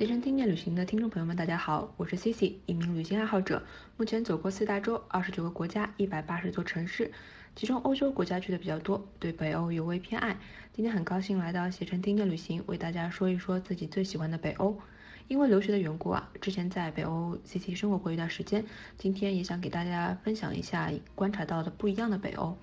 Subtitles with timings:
[0.00, 3.62] 携程听见旅行的听众朋友们，大家好，我是 Cici，一名旅行爱好者，
[3.98, 7.12] 目前走过四大洲、二十九个国家、一百八十座城市，
[7.54, 10.38] 其中欧洲国家去的比较多，对北欧尤为偏爱。
[10.72, 14.74] 今天很高兴来到携程听见旅行，为大家说一说自己最喜欢的北欧。
[15.28, 18.64] 因为留学的缘故啊，之前在北欧 Cici 生活过一段时间，
[18.96, 22.56] 今天也想给大家分享一下观察到的不一样的北欧。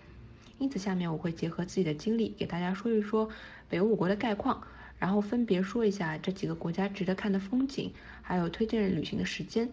[0.58, 3.30] 因此，下面我会结合自己的经历，给大家说一说
[3.70, 4.64] 北欧五国的概况，
[4.98, 9.70] 然后分别说一下这几个国家值得看的风景，还有推荐旅行的时间。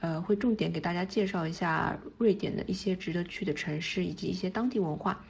[0.00, 5.24] 呃，会重点给大家介绍一下瑞典的一些值得去的城市以及一些当地文化。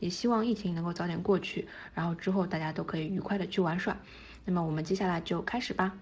[0.00, 3.96] 也希望疫情能够早点过去，然后之后大家都可以愉快的去玩耍。
[4.44, 5.96] 那么我们接下来就开始吧。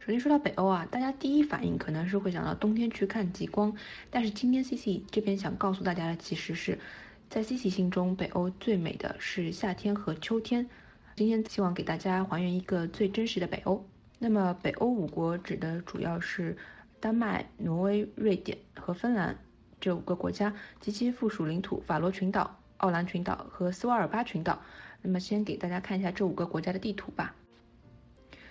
[0.00, 3.76] 首先说到北欧啊，大家第一反应可能是会想到冬天去看极光，
[4.10, 6.78] 但是今天 C C 这边想告诉大家的其实是，
[7.32, 10.68] 在西西心中，北欧最美的是夏天和秋天。
[11.16, 13.82] 今天希望给大家还原一个最真实的北欧。
[14.18, 16.58] 那么北欧五国指的主要是
[17.00, 19.38] 丹麦、挪威、瑞典和芬兰
[19.80, 24.60] 这五个国家及其附属领土法罗群岛、奥兰群岛和斯瓦尔巴群岛。
[25.00, 27.34] 那么先给大家看一下这五个国家的地图吧。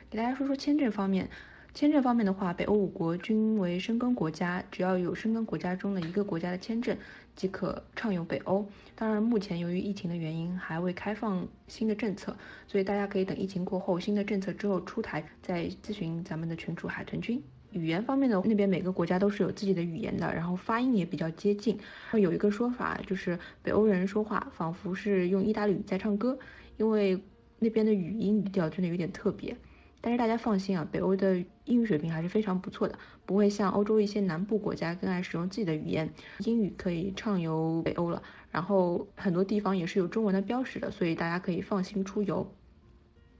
[0.09, 1.29] 给大家说说签证方面，
[1.73, 6.97] 签证方面的话，北欧五国均为申根国家，只要有申根国家中的一个国家的签证，
[7.33, 8.67] 即可畅游北欧。
[8.93, 12.35] 当然，目前由于疫情的原因，还未开放新的政策，
[12.67, 17.41] 所以大家可以等疫情过后，新的政策之后出台，再咨询咱们的群主海豚君。
[17.71, 21.79] 语言方面的那边每个国家都是有自己的语言的，然后发音也比较接近。
[22.11, 26.37] 有一个说法就是北欧人说话仿佛是用意大利语在唱歌，
[26.75, 27.17] 因为
[27.59, 29.55] 那边的语音语调真的有点特别。
[30.01, 38.23] 但是大家放心啊，北欧的英语水平还是非常不错的，不会像欧洲一些南部国家更爱使用自己的语言，英语可以畅游北欧了。
[38.49, 42.51] 然后很多地方也是有中文的标识的，所以大家可以放心出游。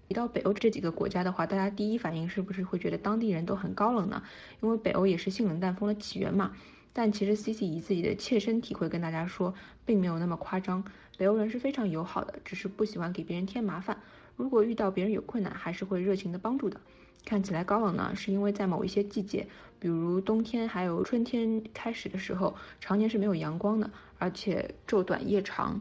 [0.08, 4.22] 提到北欧这几个国家的话，大家第一反应是不是会觉得当地人都很高冷呢？
[4.62, 6.52] 因为北欧也是性冷淡风的起源嘛。
[6.94, 9.54] 但其实 Cici 以自己的切身体会跟大家说，
[9.86, 10.84] 并没有那么夸张。
[11.18, 13.98] 北欧人是非常友好的，只是不喜欢给别人添麻烦。
[14.36, 16.80] 如果遇到别人有困难，还是会热情的帮助的。
[17.24, 19.48] 看起来高冷呢，是因为在某一些季节，
[19.80, 25.80] 比如冬天还有春天开始的时候，常年是没有阳光的，而且昼短夜长，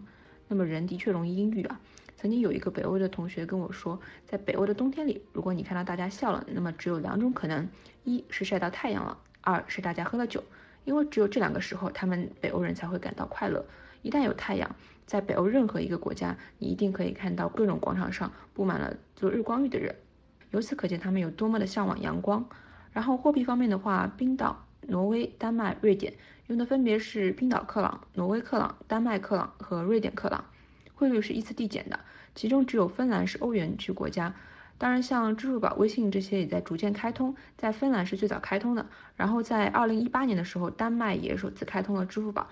[0.49, 1.81] 那么人的确容易阴郁啊。
[2.19, 7.67] 曾经有一个北欧的同学跟我说，在北欧的冬天里，如果你看到大家笑了，那么只有两种可能：
[8.05, 10.45] 一是晒到太阳了，二是大家喝了酒，
[10.85, 13.65] 因为只有这两个时候，他们北欧人才会感到快乐。
[14.03, 14.75] 一旦有太阳，
[15.07, 19.95] 在北欧任何一个国家，你一定可以看到各种广场上布满了做日光浴的人。
[20.51, 22.49] 由此可见，他们有多么的向往阳光。
[22.93, 26.15] 然后货币方面的话，冰岛、挪威、丹麦、瑞典
[26.49, 30.45] 用的分别是冰岛克朗、挪威克朗、丹麦克朗和瑞典克朗，
[30.95, 32.01] 汇率是依次递减的。
[32.35, 34.35] 其中只有芬兰是欧元区国家。
[34.77, 38.87] 当然，像支付宝、微信这些也在逐渐开通，在芬兰是最早开通的。
[39.15, 42.49] 然后在二零一八年的时候，丹麦也首次开通了支付宝。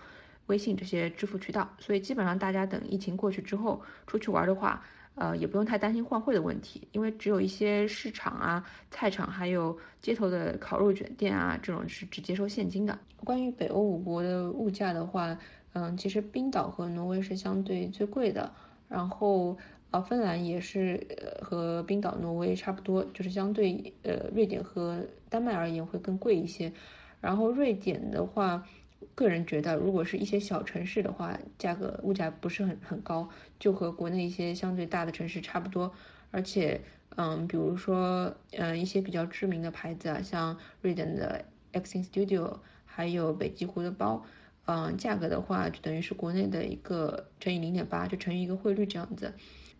[0.48, 4.82] 微信这些支付渠道，所以基本上大家等疫情过去之后出去玩的话，
[5.14, 12.98] 呃，也不用太担心换汇的问题，因为只有一些市场啊、菜场，还有街头的烤肉卷店啊，这种是只接受现金的。
[13.24, 15.38] 关于北欧五国的物价的话，
[15.74, 18.52] 嗯，其实冰岛和挪威是相对最贵的，
[18.88, 19.58] 然后
[19.90, 21.06] 呃，芬兰也是
[21.42, 26.72] 和冰岛、挪威差不多，就是相对呃瑞典和丹麦而言会更贵一些，
[27.20, 28.64] 然后瑞典的话。
[29.14, 33.28] 个人觉得，如果是一些小城市的话，价格物价不是很很高，
[33.58, 35.92] 就和国内一些相对大的城市差不多。
[36.30, 36.80] 而且，
[37.16, 44.24] 嗯，比如说，嗯，一些比较知名的牌子啊，像瑞典的 X i n Studio，还有北极狐的包，
[44.66, 49.32] 嗯，价格的话就等于是国内的一个乘以零点八，就乘以一个汇率这样子。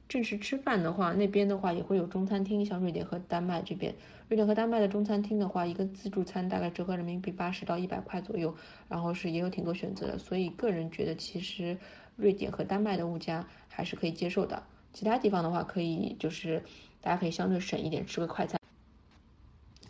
[0.08, 3.94] 正式吃饭的话，那边的话也会有中餐厅，像瑞典和丹麦这边，
[4.28, 8.56] 瑞典和丹麦的中餐厅的话，一个自助餐大概折合人民币八十到一百块左右，
[8.88, 11.76] 然后是也有挺多选择的，所以个人觉得其实
[12.16, 14.62] 瑞典和丹麦的物价还是可以接受的。
[14.94, 16.62] 其他地方的话，可以就是
[17.02, 18.58] 大家可以相对省一点，吃个快餐。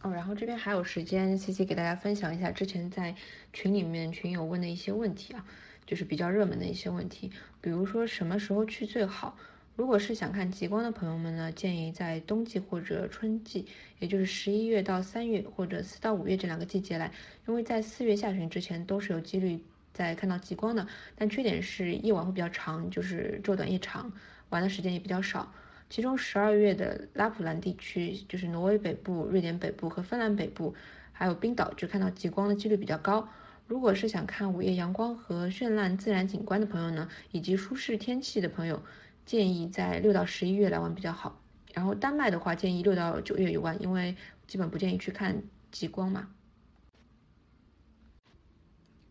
[0.03, 3.15] 哦，然后这边还有时间西西给大家分享一下之前在
[3.53, 5.47] 群里面群友问的一些问题啊，
[5.87, 7.31] 就是比较热门的一些问题，
[7.61, 9.37] 比如说什么时候去最好。
[9.79, 13.65] 如果是想看极光的朋友们呢，建议在冬季或者春季，
[14.01, 17.13] 也就是十一月到三月或者四到五月这两个季节来，
[17.47, 19.61] 因为在四月下旬之前都是有几率
[19.93, 20.89] 在看到极光的。
[21.15, 24.13] 但缺点是夜晚会比较长，就是昼短夜长，
[24.51, 25.55] 玩的时间也比较少。
[25.89, 30.75] 其中十二月的拉普兰地区，就是挪威北部、瑞典北部和芬兰北部，
[31.13, 33.29] 还有冰岛，就看到极光的几率比较高。
[33.69, 38.83] 如果是想看午夜阳光和绚烂自然景观的朋友呢，以及舒适天气的朋友。
[39.29, 41.39] 建议在六到十一月来玩比较好，
[41.75, 44.17] 然后丹麦的话建议六到九月游玩，因为
[44.47, 46.31] 基本不建议去看极光嘛。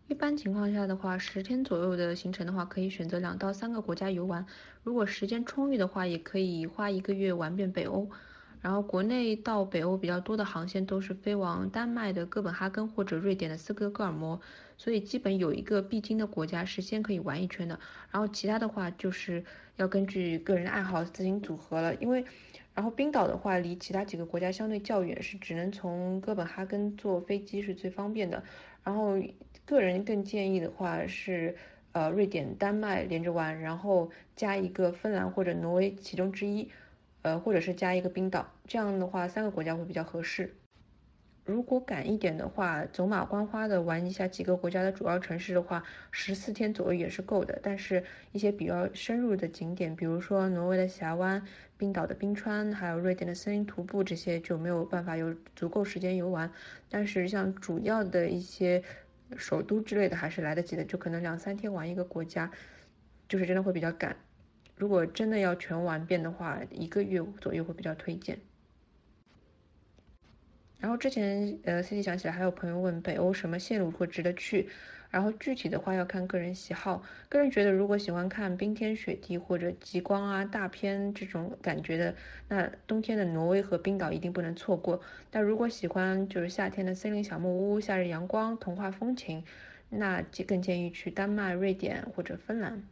[0.08, 4.44] 一般情况下的话，十天左右的行程的话，可以选择两到三个国家游玩。
[4.82, 8.10] 如果时间充裕的话，也可以花一个月玩遍北欧。
[8.62, 14.40] 然后国内到北欧比较多的航线都是飞往丹麦的哥本哈根或者瑞典的斯德哥尔摩，
[14.78, 17.80] 所以基本有一个必经的国家是先可以玩一圈的。
[18.12, 19.46] 然后其他的话就是
[19.76, 21.94] 要根据个人爱好自行组合了。
[21.96, 22.26] 因为，
[22.74, 28.44] 然后冰岛的话离其他几个国家相对较远，是只能从哥本哈根坐飞机是最方便的。
[28.84, 29.22] 然后
[29.66, 31.56] 个人更建议的话是，
[31.92, 36.70] 呃，瑞典、丹麦连着玩，然后加一个芬兰或者挪威其中之一。
[37.28, 40.56] 呃，或者是加一个冰岛，这样的话三个国家会比较合适。
[41.44, 47.60] 如果赶一点的话，走马观花的玩一下几个国家的主要城市的话，十四天左右也是够的。
[47.62, 48.02] 但是，
[48.32, 51.44] 一些比较深入的景点，比如说挪威的峡湾、
[51.78, 56.50] 冰岛的冰川，还有瑞典的森林徒步，这些就没有办法有足够时间游玩。
[56.90, 58.82] 但是，像主要的一些
[59.36, 62.50] 首都之类的，还是来得及的，就可能两三天玩一个国家，
[63.28, 64.16] 就是真的会比较赶。
[64.78, 68.40] 如果真的要全玩遍的话，一个月左右会比较推荐。
[70.80, 74.70] 然后之前呃，C C 想起来还有朋友问北欧什么线路会值得去，
[75.10, 77.02] 然后具体的话要看个人喜好。
[77.30, 82.16] 个人觉得如果喜欢看冰天雪地或者极光啊大片这种感觉的，
[82.48, 85.02] 那冬天的挪威和冰岛一定不能错过。
[85.32, 89.44] 但如果喜欢就是夏天的森林小木屋、夏日阳光、童话风情，
[89.90, 92.84] 那就更建议去丹麦、瑞典或者芬兰。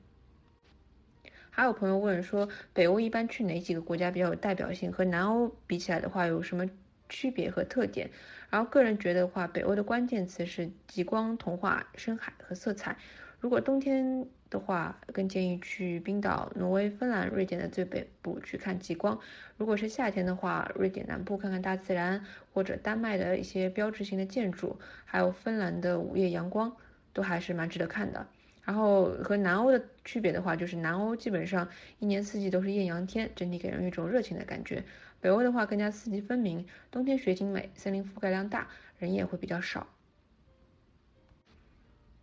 [1.56, 4.92] 还有朋友问说，北欧一般去哪几个国家比较有代表性？
[4.92, 6.70] 和南欧比起来的话，有什么
[7.08, 8.10] 区别和特点？
[8.50, 12.98] 然后个人觉得的话，北欧的关键词是极光、童话、深海和色彩。
[13.40, 19.18] 如果冬天的话，更建议去冰岛、挪威、芬兰、瑞典的最北部去看极光。
[19.56, 26.76] 如果是夏天的话，瑞典南部看看大自然，或者丹麦的一些标志性的建筑，还有芬兰的午夜阳光，
[27.14, 28.28] 都还是蛮值得看的。
[28.66, 31.70] 然后和南欧的区别的话，就是南欧基本上
[32.00, 34.84] 一年四季都是艳阳天，整体给人一种热情的感觉。
[35.22, 38.68] 北欧的话更加四季分明，冬天雪景美，森林覆盖量大，
[38.98, 39.88] 人也会比较少。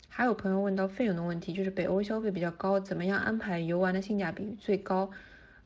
[0.09, 5.11] 还有朋友问到费用的问题，就是北欧消费比较高，怎么样安排游玩的性价比最高？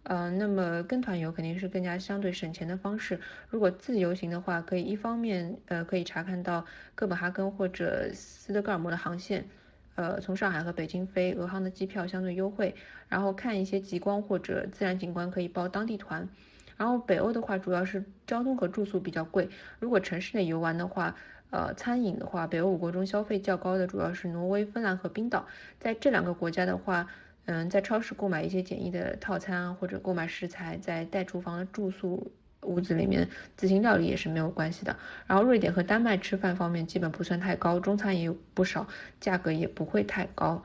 [0.05, 3.19] 呃，那么跟团游肯定是更加相对省钱的方式。
[3.49, 6.65] 如果自由行的话，可以一方面呃可以查看到
[6.95, 9.49] 哥本哈根或者斯德哥尔摩的航线。
[9.97, 12.75] 呃，从上海和北京飞俄航的机票相对优惠，
[13.09, 16.29] 然后看一些极光或者自然景观可以报当地团。
[16.77, 19.49] 然后北欧的话，主要是交通和住宿比较贵。
[19.81, 21.17] 如果城市内游玩的话，
[21.49, 25.47] 呃，餐饮的话，北欧五国中消费较高的主要是挪威、芬兰和冰岛。
[25.81, 27.07] 在这两个国家的话，
[27.47, 32.31] 嗯，在超市购买一些简易的套餐或者购买食材，在带厨房的住宿。
[32.67, 34.97] 屋子里面自行料理也是没有关系的。
[35.27, 38.87] 然后瑞典和丹麦吃饭方面基本不算太高，中餐也有不少，
[39.21, 40.63] 价格也不会太高。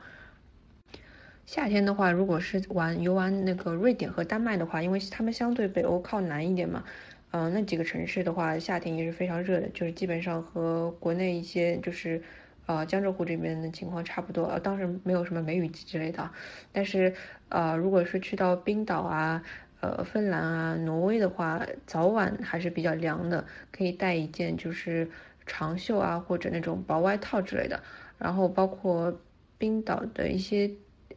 [1.44, 6.84] 夏天的话，如果是玩游玩那个瑞典和丹麦的话，因为他们相对北欧靠南一点嘛，
[7.32, 12.22] 嗯，那几个城市的话，夏天也是非常热的，就是基本上和国内一些就是
[12.66, 14.44] 呃江浙沪这边的情况差不多。
[14.46, 16.30] 呃，当时没有什么梅雨季之类的，
[16.72, 17.12] 但是
[17.48, 19.42] 呃，如果是去到冰岛啊。
[19.82, 25.10] 呃，芬兰啊，挪威的话，早晚还是比较凉的，可以带一件就是
[25.44, 27.82] 长袖啊，或者那种薄外套之类的。
[28.16, 29.12] 然后包括
[29.58, 30.70] 冰岛的一些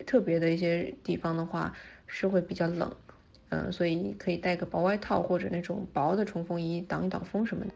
[0.08, 1.72] 特别的一些地方的话，
[2.08, 2.92] 是会比较冷，
[3.50, 7.72] 嗯，所以可以带个薄外套或者那种薄的冲锋衣挡一挡风什么的。